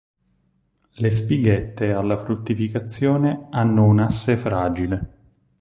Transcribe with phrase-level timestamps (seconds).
[0.93, 5.09] Le spighette alla fruttificazione hanno un asse fragile.